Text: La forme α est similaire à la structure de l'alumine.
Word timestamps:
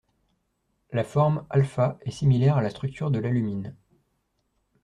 La 0.91 1.03
forme 1.03 1.45
α 1.51 1.95
est 2.01 2.09
similaire 2.09 2.57
à 2.57 2.63
la 2.63 2.71
structure 2.71 3.11
de 3.11 3.19
l'alumine. 3.19 3.75